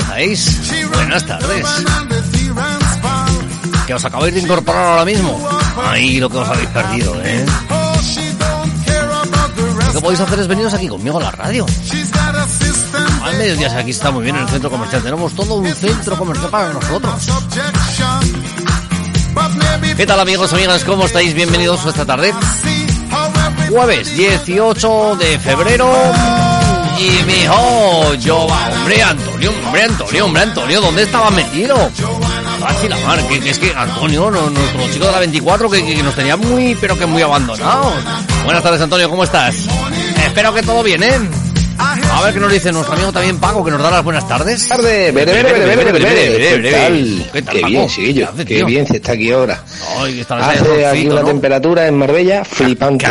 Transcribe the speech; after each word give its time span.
estáis? 0.00 0.72
Buenas 0.92 1.26
tardes. 1.26 1.66
Que 3.86 3.94
os 3.94 4.04
acabáis 4.04 4.34
de 4.34 4.40
incorporar 4.40 4.86
ahora 4.86 5.04
mismo. 5.04 5.48
Ahí 5.84 6.20
lo 6.20 6.28
que 6.28 6.38
os 6.38 6.48
habéis 6.48 6.68
perdido, 6.68 7.14
¿eh? 7.22 7.46
Lo 9.86 9.92
que 9.92 10.00
podéis 10.00 10.20
hacer 10.20 10.40
es 10.40 10.46
veniros 10.46 10.74
aquí 10.74 10.88
conmigo 10.88 11.18
a 11.18 11.22
la 11.22 11.30
radio. 11.30 11.66
Al 13.22 13.36
mediodía 13.36 13.76
aquí 13.78 13.90
está 13.90 14.10
muy 14.10 14.24
bien 14.24 14.36
en 14.36 14.42
el 14.42 14.48
centro 14.48 14.70
comercial. 14.70 15.02
Tenemos 15.02 15.34
todo 15.34 15.54
un 15.56 15.74
centro 15.74 16.16
comercial 16.16 16.50
para 16.50 16.72
nosotros. 16.72 17.28
¿Qué 19.96 20.06
tal 20.06 20.20
amigos, 20.20 20.52
amigas? 20.52 20.84
¿Cómo 20.84 21.04
estáis? 21.06 21.34
Bienvenidos 21.34 21.84
esta 21.84 22.06
tarde. 22.06 22.32
Jueves 23.68 24.16
18 24.16 25.16
de 25.16 25.38
febrero. 25.38 25.88
Y 27.00 27.24
mi 27.24 27.32
hijo, 27.44 28.14
yo, 28.16 28.40
hombre, 28.40 29.02
Antonio, 29.02 29.50
hombre, 29.64 29.82
Antonio, 29.84 30.24
hombre, 30.26 30.42
Antonio, 30.42 30.80
¿dónde 30.82 31.02
estaba 31.04 31.30
metido? 31.30 31.90
Así 32.66 32.88
la 32.88 32.98
mar, 32.98 33.26
que, 33.26 33.40
que 33.40 33.48
es 33.50 33.58
que 33.58 33.72
Antonio, 33.74 34.30
no, 34.30 34.50
nuestro 34.50 34.86
chico 34.92 35.06
de 35.06 35.12
la 35.12 35.18
24, 35.20 35.70
que, 35.70 35.82
que 35.82 36.02
nos 36.02 36.14
tenía 36.14 36.36
muy, 36.36 36.74
pero 36.78 36.98
que 36.98 37.06
muy 37.06 37.22
abandonados. 37.22 37.94
Buenas 38.44 38.62
tardes, 38.62 38.82
Antonio, 38.82 39.08
¿cómo 39.08 39.24
estás? 39.24 39.54
Espero 40.26 40.52
que 40.52 40.62
todo 40.62 40.82
bien, 40.82 41.02
¿eh? 41.02 41.18
A 41.78 42.20
ver 42.22 42.34
qué 42.34 42.40
nos 42.40 42.52
dice 42.52 42.70
nuestro 42.72 42.94
amigo 42.94 43.10
también 43.10 43.38
Paco, 43.38 43.64
que 43.64 43.70
nos 43.70 43.82
da 43.82 43.90
las 43.90 44.04
buenas 44.04 44.28
tardes. 44.28 44.68
Tarde, 44.68 45.10
bere, 45.12 45.32
bere, 45.32 45.52
bere, 45.52 45.76
bere, 45.76 45.92
bere. 45.92 46.62
¿Qué 46.62 46.70
tal? 46.70 47.30
¿Qué 47.32 47.42
tal, 47.42 47.56
Qué 47.56 47.64
bien, 47.64 47.88
chiquillo. 47.88 48.28
¿Qué 48.46 48.64
bien 48.64 48.86
se 48.86 48.96
está 48.96 49.12
aquí 49.12 49.32
ahora. 49.32 49.62
Hace 50.28 50.86
aquí 50.86 51.08
una 51.08 51.24
temperatura 51.24 51.86
en 51.86 51.96
Marbella 51.96 52.42
Qué 52.42 52.54
flipante. 52.64 53.06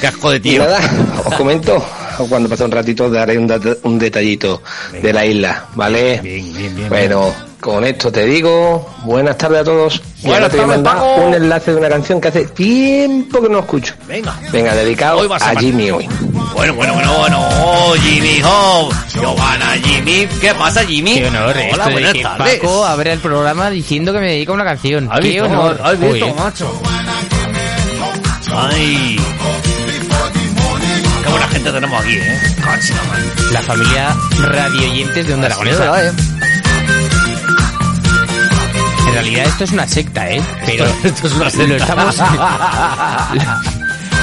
Qué 0.00 0.06
asco 0.08 0.30
de 0.30 0.40
tío. 0.40 0.64
nada, 0.64 0.80
os 1.24 1.34
comento, 1.36 1.86
cuando 2.28 2.48
pase 2.48 2.64
un 2.64 2.70
ratito 2.70 3.10
daré 3.10 3.38
un, 3.38 3.46
dat- 3.48 3.78
un 3.82 3.98
detallito 3.98 4.62
de 5.02 5.12
la 5.12 5.24
isla, 5.26 5.64
¿vale? 5.74 6.20
Bien, 6.22 6.52
bien, 6.54 6.74
bien. 6.76 6.88
Bueno, 6.88 7.32
con 7.60 7.84
esto 7.84 8.10
te 8.12 8.24
digo, 8.26 8.88
buenas 9.04 9.36
tardes 9.36 9.60
a 9.60 9.64
todos. 9.64 10.02
Y 10.22 10.26
Buenas 10.28 10.42
ahora 10.42 10.48
te 10.50 10.56
voy 10.56 10.64
a 10.64 10.68
mandar 10.68 10.94
Paco. 10.96 11.14
un 11.26 11.34
enlace 11.34 11.70
de 11.72 11.76
una 11.78 11.88
canción 11.88 12.20
que 12.20 12.28
hace 12.28 12.46
tiempo 12.46 13.42
que 13.42 13.48
no 13.48 13.58
escucho. 13.60 13.94
Venga. 14.06 14.34
Venga, 14.52 14.74
dedicado 14.74 15.18
Hoy 15.18 15.28
a 15.40 15.58
Jimmy 15.58 15.90
hoy. 15.90 16.08
Bueno, 16.54 16.74
bueno, 16.74 16.94
bueno, 16.94 17.14
bueno. 17.18 17.48
Oh, 17.64 17.94
Jimmy 18.00 18.40
Ho. 18.44 18.88
Giovanna, 19.12 19.72
Jimmy. 19.82 20.26
¿Qué 20.40 20.54
pasa, 20.54 20.84
Jimmy? 20.84 21.14
Qué 21.14 21.26
honor 21.26 21.54
Hola, 21.74 21.88
buenas 21.88 22.12
que 22.14 22.22
tardes. 22.22 22.60
Paco 22.60 22.84
abre 22.86 23.12
el 23.12 23.18
programa 23.18 23.68
diciendo 23.70 24.12
que 24.12 24.20
me 24.20 24.26
dedica 24.32 24.52
a 24.52 24.54
una 24.54 24.64
canción. 24.64 25.08
¿Has 25.12 25.20
Qué 25.20 25.28
visto, 25.28 25.44
honor. 25.44 25.80
¿Has 25.82 26.00
visto, 26.00 26.26
Uy, 26.26 26.32
macho? 26.32 26.82
Ay. 28.54 29.16
Buena 31.36 31.52
gente 31.52 31.70
tenemos 31.70 32.00
aquí, 32.00 32.16
¿eh? 32.16 32.40
La 33.52 33.60
familia 33.60 34.16
radioyentes 34.38 35.26
de 35.26 35.34
Onda 35.34 35.48
Aragonesa. 35.48 36.02
¿eh? 36.02 36.10
En 39.06 39.12
realidad 39.12 39.44
esto 39.44 39.64
es 39.64 39.72
una 39.72 39.86
secta, 39.86 40.30
¿eh? 40.30 40.40
Pero 40.64 40.86
Esto 41.04 41.26
es 41.26 41.34
una 41.34 41.50
lo 41.50 41.76
estamos... 41.76 42.18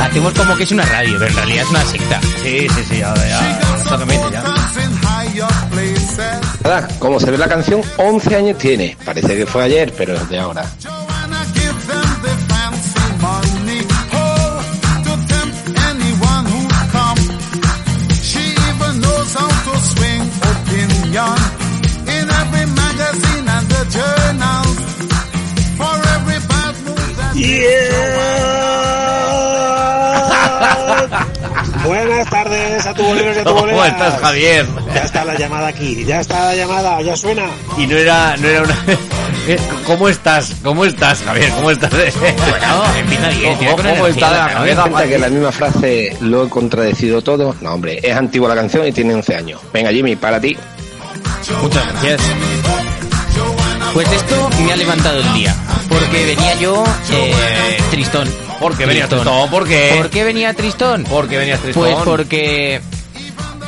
Hacemos 0.02 0.34
como 0.34 0.58
que 0.58 0.64
es 0.64 0.72
una 0.72 0.86
radio, 0.86 1.20
pero 1.20 1.30
en 1.30 1.38
realidad 1.38 1.66
es 1.66 1.70
una 1.70 1.86
secta. 1.86 2.20
Sí, 2.42 2.68
sí, 2.68 2.84
sí, 2.90 2.98
ya, 2.98 3.14
ya. 3.14 3.60
Esto 3.78 4.00
que 4.00 4.06
me 4.06 4.14
dice 4.14 4.26
ya. 4.32 4.44
Nada, 6.64 6.88
como 6.98 7.20
se 7.20 7.30
ve 7.30 7.38
la 7.38 7.48
canción, 7.48 7.80
11 7.98 8.36
años 8.36 8.58
tiene. 8.58 8.98
Parece 9.06 9.38
que 9.38 9.46
fue 9.46 9.66
ayer, 9.66 9.94
pero 9.96 10.16
es 10.16 10.28
de 10.30 10.40
ahora. 10.40 10.66
A 32.86 32.94
tu 32.94 33.04
a 33.04 33.44
tu 33.44 33.50
¿Cómo 33.56 33.86
estás, 33.86 34.20
Javier? 34.20 34.66
Ya 34.94 35.02
está 35.02 35.26
la 35.26 35.38
llamada 35.38 35.68
aquí, 35.68 36.04
ya 36.06 36.20
está 36.20 36.46
la 36.46 36.56
llamada, 36.56 37.02
ya 37.02 37.16
suena. 37.16 37.46
Y 37.78 37.88
no 37.88 37.96
era, 37.98 38.36
no 38.38 38.48
era 38.48 38.64
una... 38.64 38.78
¿Cómo 39.86 40.10
estás? 40.10 40.56
¿Cómo 40.64 40.86
estás, 40.86 41.22
Javier? 41.24 41.52
¿Cómo 41.52 41.72
estás? 41.72 41.92
Bueno, 41.92 42.84
empieza 42.98 43.30
bien, 43.30 43.58
¿Cómo 43.76 44.08
está 44.08 44.32
la 44.32 44.54
cabeza? 44.54 44.82
Cuenta 44.84 45.08
que 45.08 45.20
la 45.20 45.30
misma 45.30 45.52
frase 45.52 46.18
lo 46.22 46.46
he 46.46 46.50
contradecido 46.50 47.22
todo. 47.22 47.56
No, 47.62 47.74
hombre, 47.74 48.00
es 48.02 48.16
antigua 48.16 48.50
la 48.50 48.56
canción 48.56 48.88
y 48.88 48.92
tiene 48.92 49.14
11 49.14 49.36
años. 49.36 49.62
Venga, 49.74 49.92
Jimmy, 49.92 50.16
para 50.16 50.40
ti. 50.40 50.56
Muchas 51.62 51.88
gracias. 51.88 52.22
Pues 53.94 54.12
esto 54.12 54.50
me 54.66 54.74
ha 54.74 54.76
levantado 54.76 55.20
el 55.20 55.34
día. 55.34 55.56
Porque 56.00 56.26
venía 56.26 56.56
yo 56.56 56.84
eh, 57.12 57.78
tristón. 57.92 58.30
¿Por 58.60 58.76
qué 58.78 58.86
venías 58.86 59.10
tristón? 59.10 59.50
¿Por 59.50 59.68
qué? 59.68 59.94
¿Por 59.98 60.10
qué 60.10 60.24
venía 60.24 60.54
tristón? 60.54 61.04
¿Por 61.04 61.28
qué 61.28 61.38
venías 61.38 61.60
tristón? 61.60 61.84
Pues 61.84 61.96
porque 62.04 62.82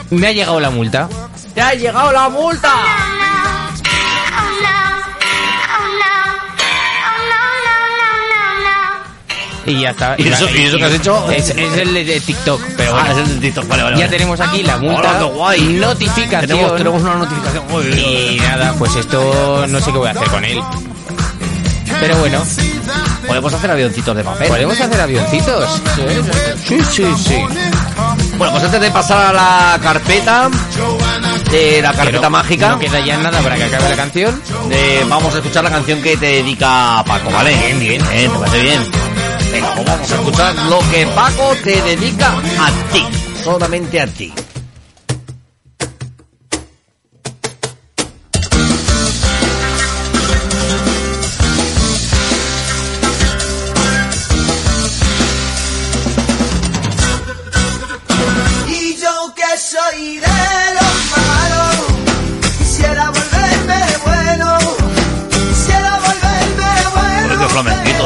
me 0.10 0.28
ha 0.28 0.32
llegado 0.32 0.60
la 0.60 0.70
multa. 0.70 1.10
¡Te 1.54 1.62
ha 1.62 1.74
llegado 1.74 2.12
la 2.12 2.30
multa! 2.30 2.74
Y 9.68 9.80
ya 9.82 9.90
está. 9.92 10.16
¿Y 10.20 10.28
eso- 10.28 10.48
y 10.56 10.62
eso 10.66 10.78
que 10.78 10.84
has 10.84 10.94
hecho? 10.94 11.32
Es, 11.32 11.50
es 11.50 11.78
el 11.78 11.92
de 11.94 12.20
TikTok, 12.22 12.62
pero 12.78 12.96
Ah, 12.96 13.06
bueno. 13.06 13.20
es 13.22 13.28
el 13.30 13.36
de 13.40 13.48
TikTok, 13.48 13.68
vale, 13.68 13.82
vale. 13.84 13.98
Ya 13.98 14.08
tenemos 14.08 14.40
aquí 14.40 14.62
la 14.62 14.78
multa. 14.78 15.18
Hola, 15.18 15.24
guay. 15.24 15.60
Notificación. 15.62 16.42
Tenemos, 16.48 16.78
tenemos 16.78 17.02
una 17.02 17.16
notificación. 17.16 17.64
Uy. 17.72 17.86
Y 18.00 18.40
nada, 18.42 18.74
pues 18.78 18.96
esto 18.96 19.66
no 19.68 19.80
sé 19.80 19.92
qué 19.92 19.98
voy 19.98 20.08
a 20.08 20.12
hacer 20.12 20.28
con 20.30 20.46
él. 20.46 20.62
Pero 22.00 22.18
bueno, 22.18 22.42
Podemos 23.28 23.54
hacer 23.54 23.72
avioncitos 23.72 24.16
de 24.16 24.24
papel. 24.24 24.48
¿podemos 24.50 24.80
hacer 24.80 25.02
avioncitos? 25.02 25.82
Sí, 26.68 26.78
sí, 26.92 27.06
sí. 27.18 27.38
Bueno, 28.38 28.52
pues 28.54 28.64
antes 28.66 28.82
de 28.82 28.92
pasar 28.92 29.34
a 29.36 29.74
la 29.74 29.80
carpeta, 29.82 30.50
de 31.52 31.82
la 31.82 31.92
carpeta 31.94 32.30
mágica, 32.30 32.70
No 32.70 32.80
queda 32.80 33.00
ya 33.00 33.18
nada 33.18 33.40
para 33.42 33.56
que 33.56 33.64
acabe 33.64 33.90
la 33.90 33.96
canción. 33.96 34.42
de- 34.70 35.06
vamos 35.10 35.34
a 35.34 35.38
escuchar 35.38 35.64
la 35.64 35.72
canción 35.72 36.02
que 36.04 36.18
te 36.18 36.26
dedica 36.28 37.04
Paco, 37.06 37.32
¿vale? 37.32 37.56
Bien, 37.56 37.80
bien. 37.80 38.02
Eh, 38.12 38.30
¿Te 38.32 38.40
parece 38.40 38.60
bien? 38.62 38.82
Venga, 39.52 39.74
pues 39.76 39.86
vamos 39.88 40.12
a 40.12 40.16
escuchar 40.16 40.56
lo 40.70 40.80
que 40.92 41.08
Paco 41.08 41.56
te 41.64 41.82
dedica 41.82 42.28
a 42.30 42.94
ti. 42.94 43.08
Solamente 43.44 44.02
a 44.02 44.08
ti. 44.08 44.34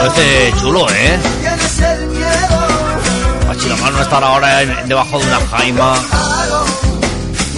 Este 0.08 0.54
chulo, 0.60 0.88
¿eh? 0.90 1.20
Mano 3.82 4.02
estar 4.02 4.24
ahora 4.24 4.62
en- 4.62 4.88
debajo 4.90 5.20
de 5.20 5.26
una 5.26 5.40
jaima 5.48 5.96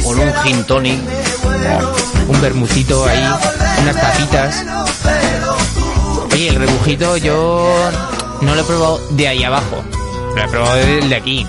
con 0.03 0.19
un 0.19 0.33
gin 0.43 0.63
tonic. 0.65 0.99
Un 2.27 2.41
bermucito 2.41 3.05
ahí, 3.05 3.23
unas 3.81 3.95
tapitas. 3.95 4.55
Oye, 6.33 6.49
el 6.49 6.55
rebujito 6.55 7.17
yo 7.17 7.67
no 8.41 8.55
lo 8.55 8.61
he 8.61 8.63
probado 8.63 9.01
de 9.11 9.27
ahí 9.27 9.43
abajo. 9.43 9.83
Lo 10.35 10.41
he 10.43 10.47
probado 10.47 10.75
de 10.75 11.15
aquí. 11.15 11.43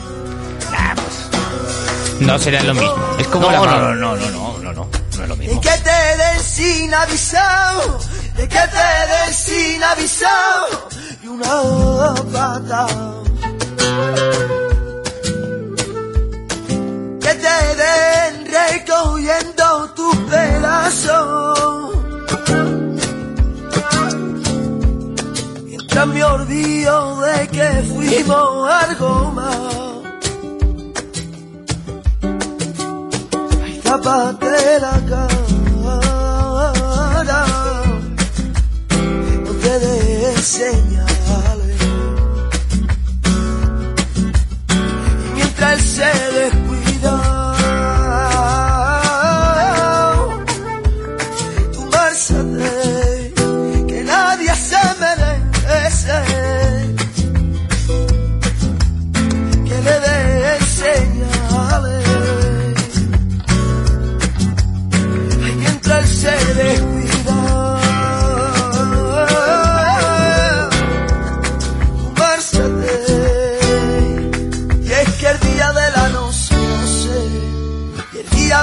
Nah, 0.71 0.95
pues. 0.95 2.21
No 2.21 2.39
será 2.39 2.63
lo 2.63 2.75
mismo. 2.75 2.95
Es 3.19 3.27
como 3.29 3.51
No, 3.51 3.53
la 3.53 3.59
no, 3.59 3.95
no, 3.95 3.95
no, 3.95 4.17
no, 4.17 4.17
no, 4.17 4.59
no, 4.59 4.73
no, 4.73 4.89
no 5.17 5.23
es 5.23 5.29
lo 5.29 5.35
y 5.35 5.39
mismo. 5.39 5.61
que 5.61 5.69
te 5.71 6.17
den 6.19 6.41
sin 6.43 6.95
avisado, 6.95 7.99
y 8.39 8.43
que 8.43 8.49
te 8.49 8.57
den 8.57 9.35
sin 9.35 9.83
pata. 12.33 12.87
Que 17.21 17.35
te 17.45 17.59
den 17.83 18.35
recogiendo 18.47 19.91
tus 19.95 20.17
pedazos. 20.31 21.97
Mientras 25.65 26.07
me 26.07 26.25
olvido 26.25 27.21
de 27.21 27.49
que 27.49 27.69
fuimos 27.93 28.71
algo 28.71 29.33
más. 29.33 29.57
Ay, 33.63 33.81
tápate 33.85 34.81
la 34.81 35.01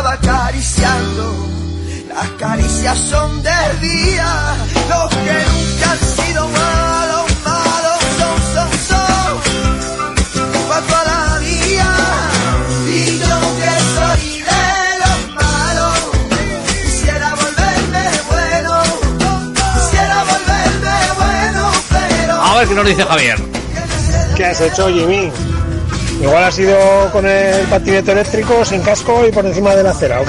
acariciando. 0.10 1.48
Las 2.08 2.30
caricias 2.40 2.98
son 2.98 3.44
del 3.44 3.82
día, 3.82 4.56
los 4.90 5.10
que 5.10 5.38
nunca 5.50 5.92
han 5.92 6.00
sido 6.00 6.48
malos, 6.48 7.26
malos 7.46 8.00
son, 8.18 8.38
son, 8.54 8.70
son. 8.90 10.16
Cuatro 10.68 10.96
a 10.98 11.04
la 11.04 11.42
y 11.42 13.20
yo 13.20 13.40
que 13.60 13.74
soy 13.96 14.42
de 14.42 14.68
los 15.04 15.36
malos, 15.36 16.00
quisiera 16.84 17.36
volverme 17.36 18.06
bueno, 18.30 18.74
quisiera 19.76 20.24
volverme 20.24 20.98
bueno, 21.18 21.72
pero. 21.90 22.42
A 22.42 22.56
ver 22.56 22.68
qué 22.68 22.74
nos 22.74 22.86
dice 22.86 23.04
Javier. 23.06 23.40
¿Qué 24.36 24.46
has 24.46 24.62
hecho, 24.62 24.88
Jimmy? 24.88 25.32
Igual 26.22 26.44
has 26.44 26.60
ido 26.60 26.78
con 27.12 27.26
el 27.26 27.62
patinete 27.68 28.12
eléctrico 28.12 28.64
sin 28.66 28.82
casco 28.82 29.26
y 29.26 29.32
por 29.32 29.46
encima 29.46 29.74
de 29.76 29.84
la 29.84 29.92
acera, 29.92 30.20
¿ok? 30.22 30.28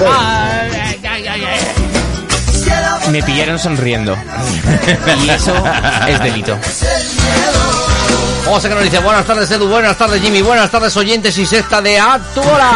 Me 3.11 3.21
pillaron 3.23 3.59
sonriendo. 3.59 4.15
Y 5.25 5.29
eso 5.29 5.53
es 6.07 6.19
delito. 6.23 6.57
José 8.45 8.69
que 8.69 8.75
nos 8.75 8.83
dice, 8.83 8.99
buenas 8.99 9.25
tardes 9.25 9.49
Edu, 9.51 9.67
buenas 9.67 9.97
tardes 9.97 10.21
Jimmy, 10.21 10.41
buenas 10.41 10.69
tardes 10.71 10.95
oyentes 10.97 11.37
y 11.37 11.45
sexta 11.45 11.81
de 11.81 11.97
Actuora. 11.99 12.69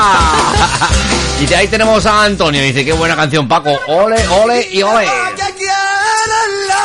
y 1.41 1.45
de 1.45 1.55
ahí 1.55 1.67
tenemos 1.67 2.05
a 2.05 2.23
Antonio, 2.23 2.61
dice, 2.61 2.85
qué 2.85 2.93
buena 2.93 3.15
canción 3.15 3.47
Paco, 3.47 3.77
ole, 3.87 4.15
ole 4.43 4.67
y 4.71 4.81
ole. 4.83 5.05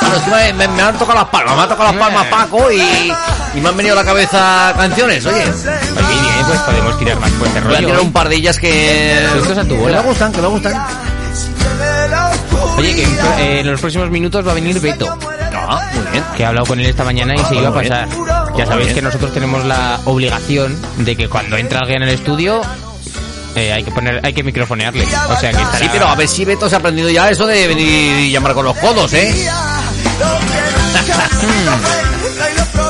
Bueno, 0.00 0.16
es 0.16 0.22
que 0.22 0.30
me, 0.30 0.52
me- 0.54 0.68
me 0.68 0.82
han 0.82 0.98
tocado 0.98 1.18
las 1.20 1.28
palmas, 1.28 1.54
me 1.56 1.62
han 1.62 1.68
tocado 1.68 1.92
las 1.92 2.00
palmas 2.00 2.26
Paco 2.26 2.70
y, 2.72 3.12
y 3.54 3.60
me 3.60 3.68
han 3.68 3.76
venido 3.76 3.94
a 3.94 4.02
la 4.02 4.04
cabeza 4.04 4.72
canciones, 4.76 5.24
oye. 5.26 5.44
Pues 6.50 6.60
podemos 6.62 6.98
tirar 6.98 7.20
más 7.20 7.30
fuerte 7.32 7.60
Voy 7.60 7.72
a 7.72 7.76
rollo. 7.76 7.86
tirar 7.86 8.00
un 8.00 8.12
par 8.12 8.28
de 8.28 8.36
ellas 8.36 8.58
que, 8.58 9.14
Esto 9.38 9.52
es 9.52 9.58
a 9.58 9.62
tu 9.62 9.68
que 9.68 9.76
bola. 9.80 10.02
me 10.02 10.08
gustan, 10.08 10.32
que 10.32 10.40
me 10.42 10.48
gustan. 10.48 10.84
Oye, 12.76 12.94
que 12.94 13.04
en, 13.04 13.18
eh, 13.38 13.60
en 13.60 13.70
los 13.70 13.80
próximos 13.80 14.10
minutos 14.10 14.46
va 14.46 14.52
a 14.52 14.54
venir 14.54 14.78
Beto, 14.80 15.06
Ah, 15.52 15.80
muy 15.94 16.04
bien. 16.12 16.24
que 16.36 16.42
he 16.42 16.46
hablado 16.46 16.66
con 16.66 16.80
él 16.80 16.86
esta 16.86 17.04
mañana 17.04 17.34
y 17.34 17.38
se 17.44 17.54
iba 17.56 17.68
a 17.68 17.70
bien. 17.70 17.88
pasar. 17.88 18.08
Muy 18.08 18.28
Ya 18.58 18.66
sabéis 18.66 18.86
bien. 18.88 18.94
que 18.96 19.02
nosotros 19.02 19.32
tenemos 19.32 19.64
la 19.64 20.00
obligación 20.06 20.76
de 20.98 21.16
que 21.16 21.28
cuando 21.28 21.56
entra 21.56 21.80
alguien 21.80 22.02
en 22.02 22.08
el 22.08 22.14
estudio 22.14 22.62
eh, 23.54 23.72
hay 23.72 23.82
que 23.84 23.90
poner, 23.90 24.20
hay 24.24 24.32
que 24.32 24.42
microfonearle. 24.42 25.04
O 25.04 25.36
sea 25.36 25.50
que 25.52 25.62
estará... 25.62 25.78
Sí, 25.78 25.88
pero 25.92 26.08
a 26.08 26.14
ver 26.16 26.28
si 26.28 26.44
Beto 26.44 26.68
se 26.68 26.76
ha 26.76 26.78
aprendido 26.78 27.10
ya 27.10 27.28
eso 27.30 27.46
de 27.46 27.66
venir 27.68 28.18
y 28.20 28.30
llamar 28.30 28.54
con 28.54 28.64
los 28.64 28.76
codos, 28.78 29.12
¿eh? 29.12 29.32